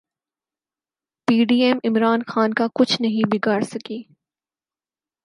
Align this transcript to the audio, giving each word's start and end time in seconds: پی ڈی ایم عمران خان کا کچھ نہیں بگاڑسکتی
پی 1.27 1.37
ڈی 1.45 1.57
ایم 1.63 1.77
عمران 1.83 2.19
خان 2.27 2.53
کا 2.53 2.67
کچھ 2.75 3.01
نہیں 3.01 3.29
بگاڑسکتی 3.31 4.01